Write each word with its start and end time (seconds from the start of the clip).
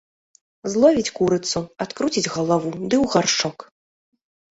Зловіць 0.75 1.11
курыцу, 1.19 1.59
адкруціць 1.85 2.31
галаву 2.37 2.71
ды 2.89 2.95
ў 3.03 3.13
гаршчок. 3.13 3.57